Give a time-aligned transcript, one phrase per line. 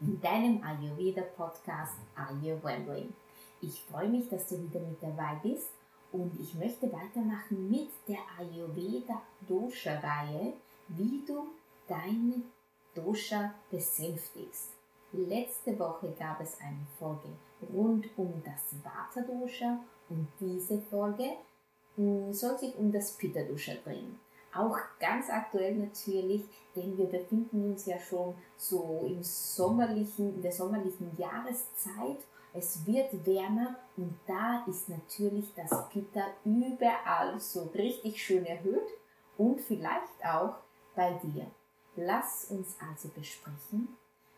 [0.00, 2.96] in deinem Ayurveda-Podcast Ayurveda.
[3.62, 5.70] Ich freue mich, dass du wieder mit dabei bist
[6.12, 10.52] und ich möchte weitermachen mit der Ayurveda-Dosha-Reihe,
[10.88, 11.46] wie du
[11.88, 12.42] deine
[12.94, 14.72] Dosha besänftigst.
[15.12, 17.28] Letzte Woche gab es eine Folge
[17.72, 19.78] rund um das Vata-Dosha
[20.10, 21.36] und diese Folge
[21.96, 24.18] hm, soll sich um das Pitta-Dosha drehen.
[24.56, 30.52] Auch ganz aktuell natürlich, denn wir befinden uns ja schon so im sommerlichen, in der
[30.52, 32.18] sommerlichen Jahreszeit.
[32.54, 38.88] Es wird wärmer und da ist natürlich das Pitta überall so richtig schön erhöht
[39.36, 40.54] und vielleicht auch
[40.94, 41.50] bei dir.
[41.96, 43.88] Lass uns also besprechen,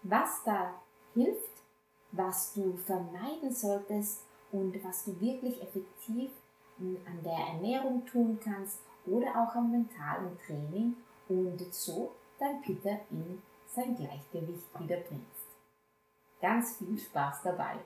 [0.02, 0.74] was da
[1.14, 1.62] hilft,
[2.10, 6.30] was du vermeiden solltest und was du wirklich effektiv
[6.78, 8.80] an der Ernährung tun kannst
[9.10, 10.96] oder auch am mentalen Training
[11.28, 15.46] und so dein Pitta in sein Gleichgewicht wieder bringst.
[16.40, 17.76] Ganz viel Spaß dabei!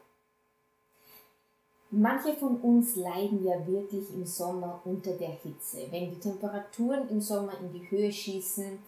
[1.91, 5.87] Manche von uns leiden ja wirklich im Sommer unter der Hitze.
[5.91, 8.79] Wenn die Temperaturen im Sommer in die Höhe schießen,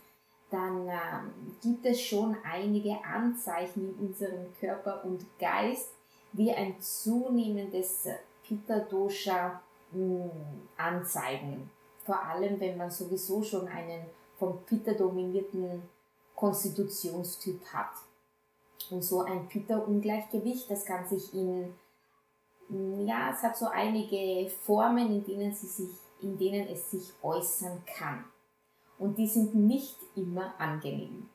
[0.50, 0.96] dann äh,
[1.60, 5.90] gibt es schon einige Anzeichen in unserem Körper und Geist,
[6.32, 8.08] wie ein zunehmendes
[8.46, 9.60] Pitta-Dosha
[9.92, 10.30] hm,
[10.76, 11.70] anzeigen
[12.04, 14.06] vor allem wenn man sowieso schon einen
[14.38, 15.82] vom Pitta dominierten
[16.34, 17.92] Konstitutionstyp hat.
[18.90, 21.74] Und so ein Pitta-Ungleichgewicht, das kann sich in,
[23.06, 27.82] ja, es hat so einige Formen, in denen, sie sich, in denen es sich äußern
[27.86, 28.24] kann.
[28.98, 31.30] Und die sind nicht immer angenehm.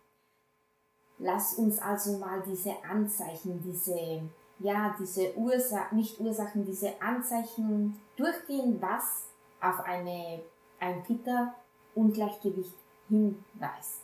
[1.18, 4.22] Lass uns also mal diese Anzeichen, diese,
[4.60, 9.26] ja, diese Ursachen, nicht Ursachen, diese Anzeichen durchgehen, was
[9.60, 10.42] auf eine
[10.80, 12.76] ein Pitta-Ungleichgewicht
[13.08, 14.02] hinweist.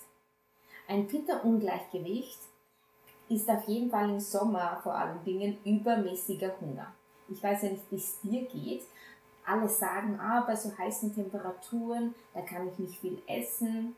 [0.87, 2.39] Ein Pitta-Ungleichgewicht
[3.29, 6.93] ist auf jeden Fall im Sommer vor allen Dingen übermäßiger Hunger.
[7.27, 8.83] Ich weiß ja nicht, wie es dir geht.
[9.45, 13.95] Alle sagen, ah, bei so heißen Temperaturen, da kann ich nicht viel essen.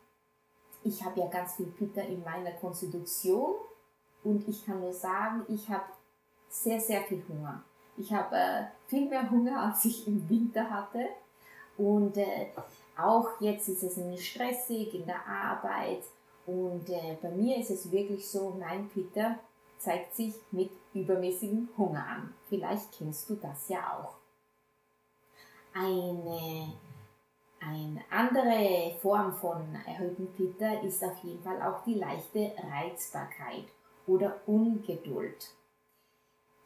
[0.84, 3.56] Ich habe ja ganz viel Pitta in meiner Konstitution
[4.24, 5.86] und ich kann nur sagen, ich habe
[6.50, 7.64] sehr, sehr viel Hunger.
[7.98, 11.08] Ich habe äh, viel mehr Hunger, als ich im Winter hatte.
[11.78, 12.48] Und äh,
[12.98, 16.04] auch jetzt ist es stressig in der Arbeit.
[16.46, 19.38] Und äh, bei mir ist es wirklich so, mein Peter
[19.78, 22.34] zeigt sich mit übermäßigem Hunger an.
[22.50, 24.16] Vielleicht kennst du das ja auch.
[25.74, 26.74] Eine,
[27.60, 33.66] eine andere Form von erhöhtem Pitta ist auf jeden Fall auch die leichte Reizbarkeit
[34.08, 35.54] oder Ungeduld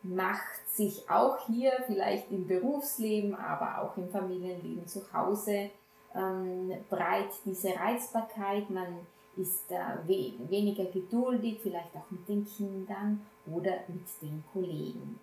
[0.03, 5.69] macht sich auch hier vielleicht im Berufsleben, aber auch im Familienleben zu Hause
[6.15, 8.69] ähm, breit diese Reizbarkeit.
[8.69, 9.07] Man
[9.37, 15.19] ist äh, we weniger geduldig, vielleicht auch mit den Kindern oder mit den Kollegen.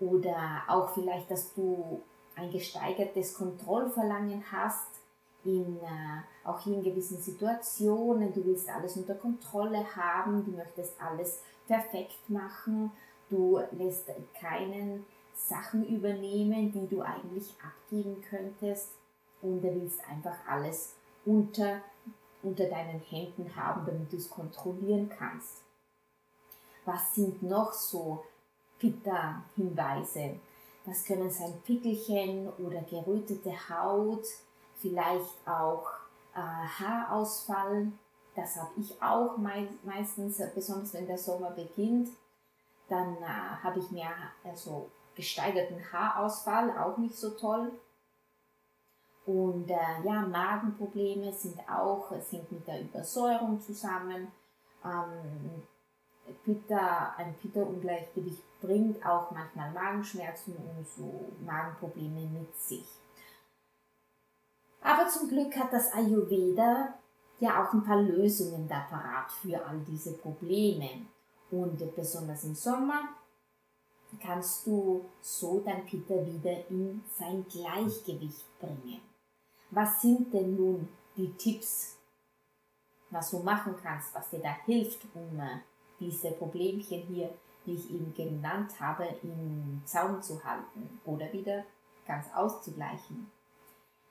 [0.00, 2.02] Oder auch vielleicht, dass du
[2.36, 4.88] ein gesteigertes Kontrollverlangen hast,
[5.44, 8.32] in, äh, auch in gewissen Situationen.
[8.32, 12.90] Du willst alles unter Kontrolle haben, du möchtest alles perfekt machen
[13.30, 18.90] Du lässt keinen Sachen übernehmen, die du eigentlich abgeben könntest
[19.40, 21.80] und du willst einfach alles unter,
[22.42, 25.62] unter deinen Händen haben, damit du es kontrollieren kannst.
[26.84, 28.24] Was sind noch so
[28.78, 30.40] Pitta-Hinweise?
[30.84, 34.26] Das können sein Pickelchen oder gerötete Haut,
[34.76, 35.86] vielleicht auch
[36.34, 37.92] äh, Haarausfall.
[38.34, 42.08] Das habe ich auch meistens, besonders wenn der Sommer beginnt.
[42.90, 43.26] Dann äh,
[43.62, 44.12] habe ich mehr
[44.44, 47.72] also gesteigerten Haarausfall, auch nicht so toll.
[49.24, 54.28] Und äh, ja, Magenprobleme sind auch, sind mit der Übersäuerung zusammen.
[54.84, 55.62] Ähm,
[56.44, 62.86] Pitta, ein Pitta-Ungleichgewicht bringt auch manchmal Magenschmerzen und so Magenprobleme mit sich.
[64.82, 66.94] Aber zum Glück hat das Ayurveda
[67.38, 71.06] ja auch ein paar Lösungen da parat für all diese Probleme.
[71.50, 73.08] Und besonders im Sommer
[74.22, 79.00] kannst du so dein Pitta wieder in sein Gleichgewicht bringen.
[79.70, 81.96] Was sind denn nun die Tipps,
[83.10, 85.60] was du machen kannst, was dir da hilft, um äh,
[85.98, 87.30] diese Problemchen hier
[87.66, 91.64] die ich eben genannt habe, im Zaum zu halten oder wieder
[92.06, 93.30] ganz auszugleichen.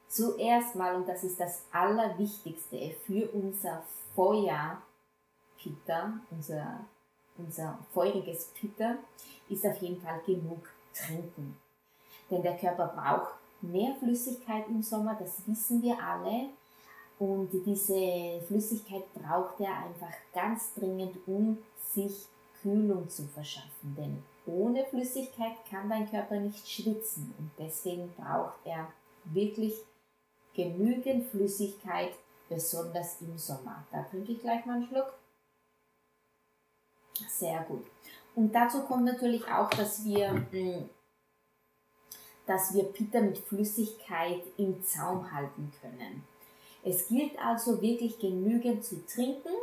[0.07, 3.83] Zuerst mal, und das ist das Allerwichtigste für unser
[4.15, 4.81] Feuer,
[5.57, 6.85] Pitta, unser,
[7.45, 8.95] unser feuriges Pitta,
[9.49, 11.57] ist auf jeden Fall genug trinken.
[12.29, 16.49] Denn der Körper braucht mehr Flüssigkeit im Sommer, das wissen wir alle.
[17.17, 21.57] Und diese Flüssigkeit braucht er einfach ganz dringend, um
[21.93, 22.27] sich
[22.61, 23.95] Kühlung zu verschaffen.
[23.97, 27.33] Denn ohne Flüssigkeit kann dein Körper nicht schwitzen.
[27.37, 28.87] Und deswegen braucht er
[29.25, 29.73] wirklich
[30.53, 32.13] genügend Flüssigkeit,
[32.47, 33.85] besonders im Sommer.
[33.91, 35.13] Da trinke ich gleich mal einen Schluck.
[37.27, 37.85] Sehr gut.
[38.35, 40.89] Und dazu kommt natürlich auch, dass wir, mm,
[42.45, 46.23] dass wir Pitta mit Flüssigkeit im Zaum halten können.
[46.83, 49.53] Es gilt also wirklich genügend zu trinken.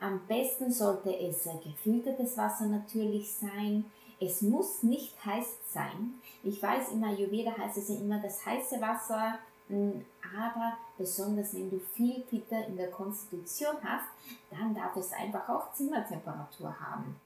[0.00, 3.84] Am besten sollte es gefiltertes Wasser natürlich sein.
[4.20, 6.14] Es muss nicht heiß sein.
[6.42, 9.38] Ich weiß, im Ayurveda heißt es ja immer, das heiße Wasser
[9.70, 14.08] aber besonders wenn du viel Pitta in der Konstitution hast,
[14.50, 17.20] dann darf es einfach auch Zimmertemperatur haben.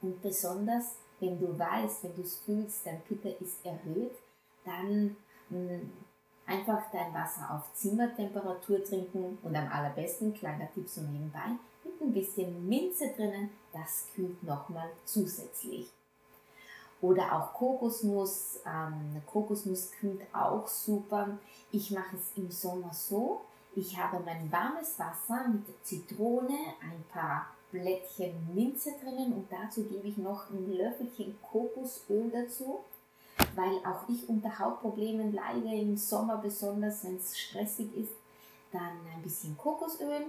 [0.00, 4.16] Und besonders wenn du weißt, wenn du es fühlst, dein Pitta ist erhöht,
[4.64, 5.16] dann
[5.50, 5.80] mh,
[6.46, 12.12] einfach dein Wasser auf Zimmertemperatur trinken und am allerbesten, kleiner Tipp so nebenbei, mit ein
[12.12, 15.90] bisschen Minze drinnen, das kühlt nochmal zusätzlich.
[17.00, 18.60] Oder auch Kokosnuss.
[18.66, 21.38] Ähm, Kokosnuss kühlt auch super.
[21.72, 23.42] Ich mache es im Sommer so.
[23.74, 30.08] Ich habe mein warmes Wasser mit Zitrone, ein paar Blättchen Minze drinnen und dazu gebe
[30.08, 32.80] ich noch ein Löffelchen Kokosöl dazu,
[33.54, 38.12] weil auch ich unter Hautproblemen leide im Sommer, besonders wenn es stressig ist.
[38.72, 40.26] Dann ein bisschen Kokosöl,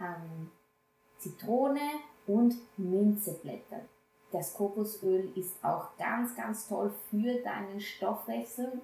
[0.00, 0.50] ähm,
[1.18, 1.80] Zitrone
[2.26, 3.82] und Minzeblätter.
[4.32, 8.80] Das Kokosöl ist auch ganz, ganz toll für deinen Stoffwechsel.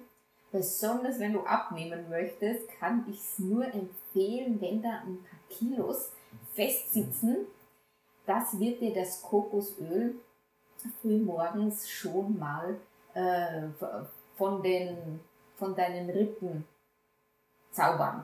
[0.51, 6.11] Besonders wenn du abnehmen möchtest, kann ich es nur empfehlen, wenn da ein paar Kilos
[6.53, 7.47] festsitzen.
[8.25, 10.15] Das wird dir das Kokosöl
[11.01, 12.79] frühmorgens schon mal
[13.15, 13.67] äh,
[14.37, 15.19] von, den,
[15.55, 16.65] von deinen Rippen
[17.71, 18.23] zaubern.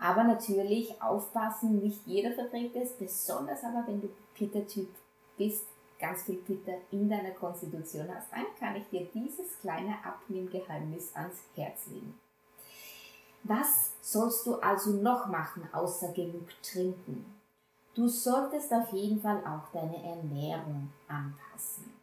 [0.00, 4.88] Aber natürlich aufpassen, nicht jeder verträgt es, besonders aber wenn du Pitta-Typ
[5.38, 5.64] bist,
[6.04, 11.36] ganz viel Pitta in deiner Konstitution hast, dann kann ich dir dieses kleine Abnehmgeheimnis ans
[11.54, 12.18] Herz legen.
[13.44, 17.24] Was sollst du also noch machen, außer genug trinken?
[17.94, 21.94] Du solltest auf jeden Fall auch deine Ernährung anpassen.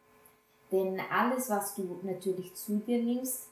[0.70, 3.48] Denn alles, was du natürlich zu dir nimmst,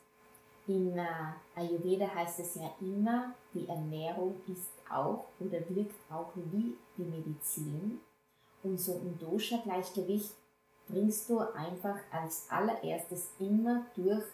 [0.67, 1.07] in äh,
[1.55, 8.01] Ayurveda heißt es ja immer, die Ernährung ist auch oder wirkt auch wie die Medizin.
[8.63, 10.35] Und so ein Dosha-Gleichgewicht
[10.91, 14.25] bringst du einfach als allererstes immer durch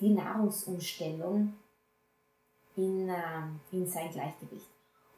[0.00, 1.54] die Nahrungsumstellung
[2.76, 4.68] in, äh, in sein Gleichgewicht.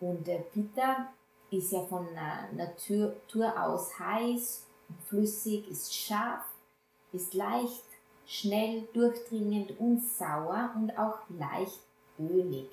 [0.01, 1.13] Und der Pitta
[1.51, 4.67] ist ja von äh, Natur, Natur aus heiß,
[5.09, 6.45] flüssig, ist scharf,
[7.13, 7.85] ist leicht,
[8.27, 11.81] schnell, durchdringend und sauer und auch leicht
[12.19, 12.69] ölig.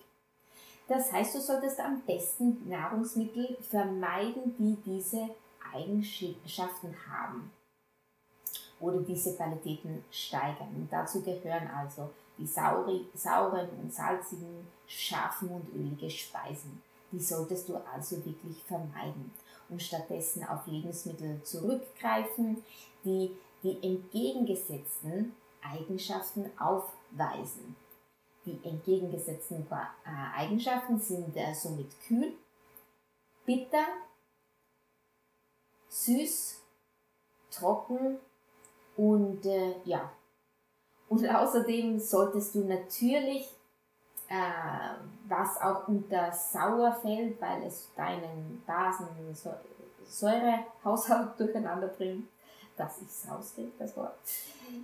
[0.87, 5.29] Das heißt, du solltest am besten Nahrungsmittel vermeiden, die diese
[5.73, 7.51] Eigenschaften haben
[8.81, 10.69] oder diese Qualitäten steigern.
[10.75, 16.81] Und dazu gehören also die sauren und salzigen, scharfen und ölige Speisen.
[17.11, 19.31] Die solltest du also wirklich vermeiden
[19.69, 22.63] und stattdessen auf Lebensmittel zurückgreifen,
[23.03, 23.31] die
[23.63, 27.75] die entgegengesetzten Eigenschaften aufweisen.
[28.45, 32.33] Die entgegengesetzten äh, Eigenschaften sind äh, somit kühl,
[33.45, 33.85] bitter,
[35.89, 36.61] süß,
[37.51, 38.17] trocken
[39.01, 40.11] und äh, ja.
[41.09, 43.49] Und außerdem solltest du natürlich,
[44.29, 44.93] äh,
[45.27, 52.27] was auch unter sauer fällt, weil es deinen Basensäurehaushalt durcheinander bringt,
[52.77, 54.19] dass ich es rauskriege, das Wort,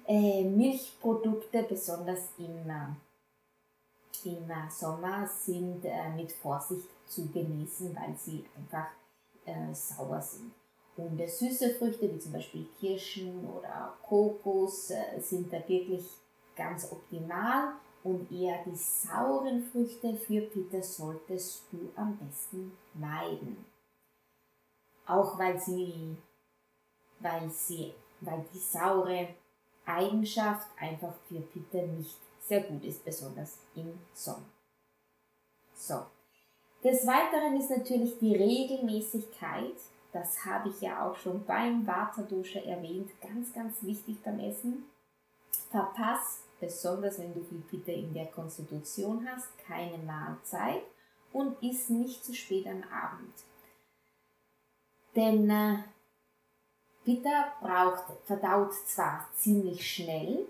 [0.08, 2.88] äh, Milchprodukte, besonders im, äh,
[4.24, 8.88] im Sommer, sind äh, mit Vorsicht zu genießen, weil sie einfach
[9.46, 10.54] äh, sauer sind.
[10.98, 16.04] Und süße Früchte wie zum Beispiel Kirschen oder Kokos äh, sind da wirklich
[16.56, 17.74] ganz optimal
[18.04, 23.64] und eher die sauren Früchte für Pitta solltest du am besten meiden.
[25.06, 26.18] Auch weil sie,
[27.20, 29.28] weil sie, weil die saure
[29.86, 34.50] Eigenschaft einfach für Pitta nicht sehr gut ist, besonders im Sommer.
[35.76, 36.06] So.
[36.84, 39.76] Des Weiteren ist natürlich die Regelmäßigkeit
[40.18, 44.86] das habe ich ja auch schon beim Vata-Dosha erwähnt, ganz, ganz wichtig beim Essen.
[45.70, 50.82] Verpass, besonders wenn du viel Pitta in der Konstitution hast, keine Mahlzeit
[51.34, 53.34] und isst nicht zu spät am Abend.
[55.16, 55.84] Denn äh,
[57.06, 60.48] Pitta braucht, verdaut zwar ziemlich schnell,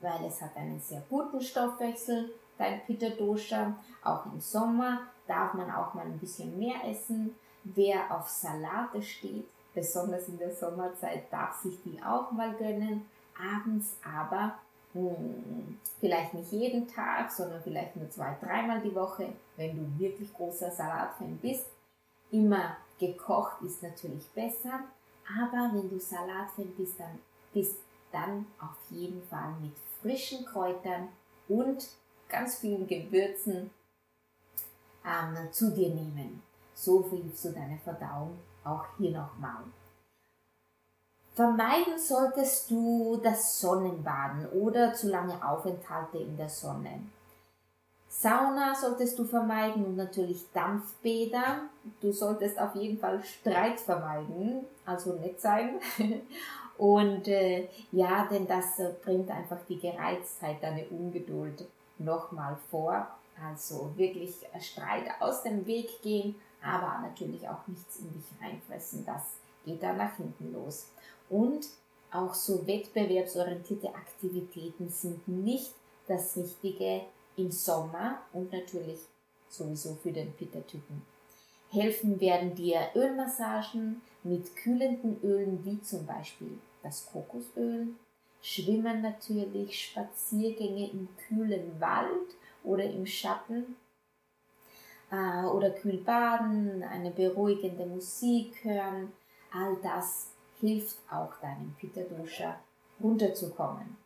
[0.00, 3.76] weil es hat einen sehr guten Stoffwechsel, dein Pitta Dosha.
[4.02, 7.34] Auch im Sommer darf man auch mal ein bisschen mehr essen.
[7.64, 13.06] Wer auf Salate steht, besonders in der Sommerzeit, darf sich die auch mal gönnen.
[13.36, 14.54] Abends aber
[14.92, 20.32] hm, vielleicht nicht jeden Tag, sondern vielleicht nur zwei, dreimal die Woche, wenn du wirklich
[20.32, 21.66] großer Salatfan bist.
[22.30, 24.80] Immer gekocht ist natürlich besser,
[25.26, 27.18] aber wenn du Salatfan bist, dann
[27.52, 27.76] bist
[28.12, 31.08] dann auf jeden Fall mit frischen Kräutern
[31.48, 31.88] und
[32.28, 33.70] ganz vielen Gewürzen
[35.04, 36.42] ähm, zu dir nehmen.
[36.74, 39.62] So hilfst du deiner Verdauung auch hier nochmal.
[41.34, 47.00] Vermeiden solltest du das Sonnenbaden oder zu lange Aufenthalte in der Sonne.
[48.08, 51.62] Sauna solltest du vermeiden und natürlich Dampfbäder.
[52.00, 55.80] Du solltest auf jeden Fall Streit vermeiden, also nett sein.
[56.78, 61.66] Und äh, ja, denn das bringt einfach die Gereiztheit, deine Ungeduld
[61.98, 63.06] nochmal vor.
[63.48, 69.04] Also wirklich Streit aus dem Weg gehen, aber natürlich auch nichts in dich reinfressen.
[69.04, 70.88] Das geht dann nach hinten los.
[71.28, 71.66] Und
[72.10, 75.74] auch so wettbewerbsorientierte Aktivitäten sind nicht
[76.06, 77.02] das Richtige
[77.36, 79.00] im Sommer und natürlich
[79.48, 81.02] sowieso für den Pitta-Typen.
[81.70, 87.88] Helfen werden dir Ölmassagen mit kühlenden Ölen wie zum Beispiel das Kokosöl,
[88.40, 93.76] Schwimmen natürlich, Spaziergänge im kühlen Wald oder im Schatten
[95.14, 99.12] äh, oder kühl baden, eine beruhigende Musik hören.
[99.52, 100.28] All das
[100.60, 102.56] hilft auch deinem Pitta Dosha
[103.00, 103.96] runterzukommen.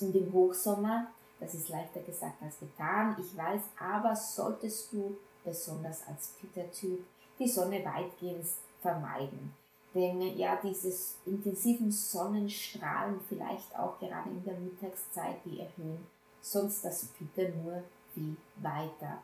[0.00, 1.08] Und im Hochsommer,
[1.40, 7.04] das ist leichter gesagt als getan, ich weiß, aber solltest du besonders als Pitta-Typ
[7.38, 8.46] die Sonne weitgehend
[8.80, 9.54] vermeiden.
[9.94, 16.06] Denn ja, dieses intensiven Sonnenstrahlen, vielleicht auch gerade in der Mittagszeit, die erhöhen
[16.40, 17.82] sonst das Pitta nur
[18.14, 19.22] viel weiter.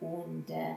[0.00, 0.76] Und äh,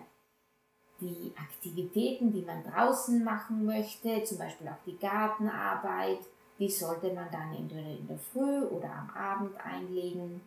[0.99, 6.19] die Aktivitäten, die man draußen machen möchte, zum Beispiel auch die Gartenarbeit,
[6.59, 10.41] die sollte man dann entweder in der Früh oder am Abend einlegen,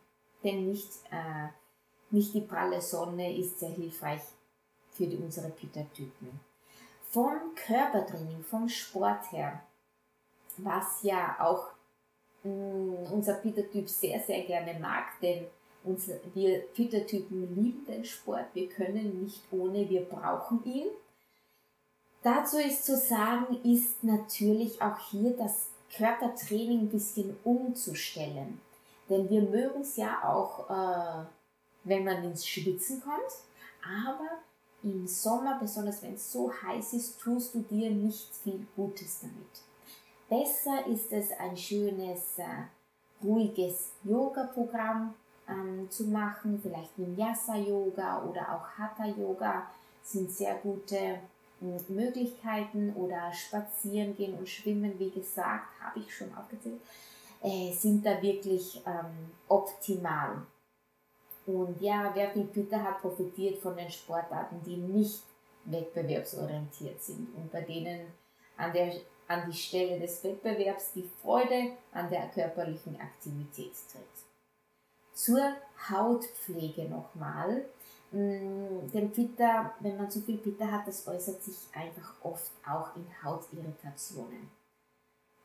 [0.45, 1.49] denn nicht, äh,
[2.11, 4.23] nicht die pralle Sonne ist sehr hilfreich
[4.93, 6.41] für die, unsere Pitta-Typen
[7.17, 9.63] vom Körpertraining, vom Sport her,
[10.59, 11.69] was ja auch
[12.43, 15.47] mh, mm, unser Peter-Typ sehr, sehr gerne mag, denn
[16.35, 20.89] wir Peter-Typen lieben den Sport, wir können nicht ohne, wir brauchen ihn.
[22.23, 28.61] Dazu ist zu sagen, ist natürlich auch hier das Körpertraining ein bisschen umzustellen.
[29.09, 31.25] Denn wir mögen es ja auch, äh,
[31.85, 33.33] wenn man ins Schwitzen kommt,
[33.83, 34.29] aber
[34.83, 39.63] im Sommer, besonders wenn es so heiß ist, tust du dir nicht viel Gutes damit.
[40.29, 42.45] Besser ist es, ein schönes, äh,
[43.23, 45.15] ruhiges Yoga-Programm
[45.49, 49.67] ähm, zu machen, vielleicht Vinyasa-Yoga oder auch Hatha-Yoga
[50.03, 51.19] sind sehr gute äh,
[51.89, 56.81] Möglichkeiten oder spazieren gehen und schwimmen, wie gesagt, habe ich schon aufgezählt,
[57.43, 60.43] äh, sind da wirklich ähm, optimal.
[61.47, 65.23] Und ja, wer viel Pitta hat, profitiert von den Sportarten, die nicht
[65.65, 68.07] wettbewerbsorientiert sind und bei denen
[68.57, 68.95] an, der,
[69.29, 74.16] an die Stelle des Wettbewerbs die Freude an der körperlichen Aktivität tritt.
[75.17, 75.41] Zur
[75.89, 77.65] Hautpflege nochmal.
[78.13, 82.95] Mm, denn Pitta, wenn man zu viel Pitta hat, das äußert sich einfach oft auch
[82.97, 84.51] in Hautirritationen.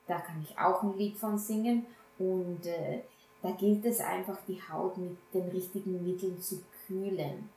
[0.08, 1.86] Da kann ich auch ein Lied von singen
[2.20, 3.04] und äh,
[3.42, 7.50] da gilt es einfach, die Haut mit den richtigen Mitteln zu kühlen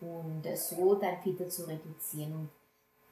[0.00, 2.32] und so dein Fieber zu reduzieren.
[2.32, 2.48] Und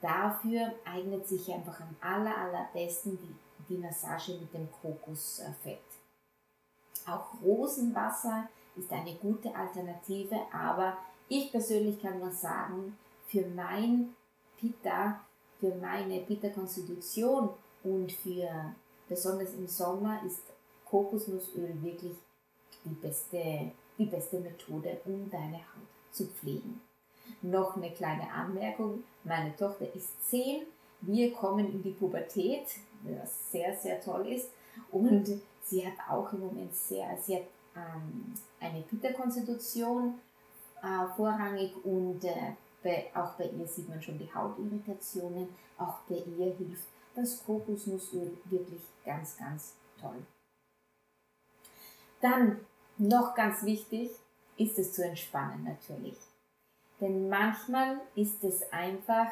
[0.00, 3.36] dafür eignet sich einfach am aller, allerbesten die,
[3.68, 5.78] die Massage mit dem Kokosfett.
[7.06, 10.96] Auch Rosenwasser ist eine gute Alternative, aber
[11.28, 12.96] ich persönlich kann nur sagen,
[13.26, 14.14] für mein
[14.58, 15.20] Pitta,
[15.58, 17.50] für meine Pitta-Konstitution
[17.84, 18.74] und für
[19.08, 20.42] besonders im Sommer ist
[20.84, 22.16] Kokosnussöl wirklich
[22.84, 26.80] die beste, die beste Methode, um deine Haut zu pflegen.
[27.42, 29.02] Noch eine kleine Anmerkung.
[29.24, 30.62] Meine Tochter ist 10.
[31.00, 32.66] Wir kommen in die Pubertät,
[33.02, 34.50] was sehr, sehr toll ist.
[34.90, 40.14] Und sie hat auch im Moment sehr, sie hat ähm, eine Pitta-Konstitution
[40.82, 45.48] äh, vorrangig und äh, bei, auch bei ihr sieht man schon die Hautirritationen.
[45.76, 50.24] Auch bei ihr hilft das Kokosnussöl wirklich ganz, ganz toll.
[52.20, 52.60] Dann
[52.98, 54.10] noch ganz wichtig
[54.56, 56.16] ist es zu entspannen natürlich.
[57.00, 59.28] Denn manchmal ist es einfach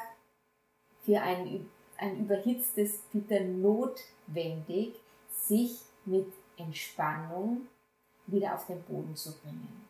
[1.04, 4.94] für ein, ein überhitztes Bitter notwendig,
[5.30, 7.68] sich mit Entspannung
[8.26, 9.88] wieder auf den Boden zu bringen.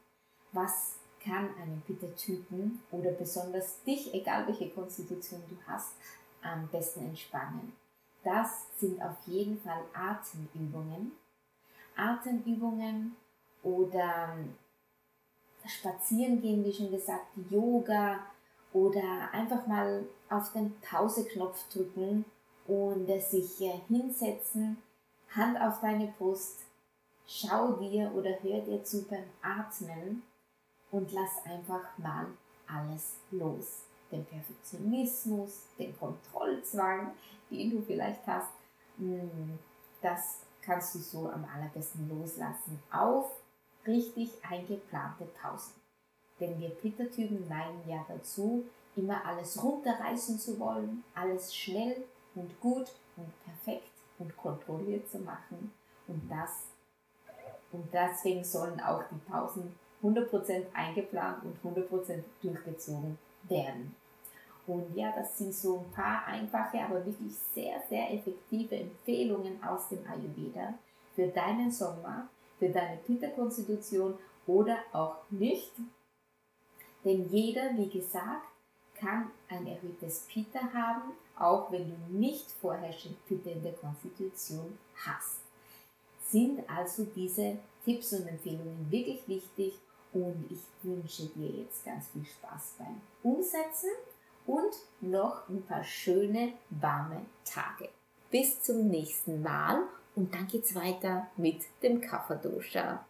[0.52, 5.92] Was kann einen Pitta-Typen oder besonders dich, egal welche Konstitution du hast,
[6.42, 7.72] am besten entspannen?
[8.22, 11.12] Das sind auf jeden Fall Atemübungen.
[11.96, 13.16] Atemübungen
[13.62, 14.36] oder
[15.66, 18.20] spazieren gehen, wie schon gesagt, Yoga
[18.72, 22.24] oder einfach mal auf den Pauseknopf drücken
[22.66, 24.78] und sich hinsetzen,
[25.34, 26.60] Hand auf deine Brust,
[27.26, 30.22] schau dir oder hör dir zu beim Atmen
[30.90, 32.26] und lass einfach mal
[32.68, 33.82] alles los.
[34.12, 37.12] Den Perfektionismus, den Kontrollzwang,
[37.50, 38.50] den du vielleicht hast,
[38.96, 39.58] hm,
[40.00, 43.30] das kannst du so am allerbesten loslassen auf
[43.86, 45.74] richtig eingeplante Pausen.
[46.38, 48.64] Denn wir Pittertypen neigen ja dazu,
[48.96, 55.72] immer alles runterreißen zu wollen, alles schnell und gut und perfekt und kontrolliert zu machen.
[56.06, 56.50] Und das
[57.74, 63.18] und deswegen sollen auch die Pausen 100% eingeplant und 100% durchgezogen
[63.48, 63.96] werden.
[64.66, 69.88] Und ja, das sind so ein paar einfache, aber wirklich sehr, sehr effektive Empfehlungen aus
[69.88, 70.74] dem Ayurveda
[71.14, 72.28] für deinen Sommer,
[72.58, 74.14] für deine Pitta-Konstitution
[74.46, 75.72] oder auch nicht.
[77.04, 78.46] Denn jeder, wie gesagt,
[78.94, 85.40] kann ein erhöhtes Pitta haben, auch wenn du nicht vorherrschend Pitta in der Konstitution hast.
[86.28, 89.74] Sind also diese Tipps und Empfehlungen wirklich wichtig
[90.12, 93.90] und ich wünsche dir jetzt ganz viel Spaß beim Umsetzen
[94.46, 97.88] und noch ein paar schöne, warme Tage.
[98.30, 99.82] Bis zum nächsten Mal
[100.14, 103.04] und dann geht's weiter mit dem Kafferdosha.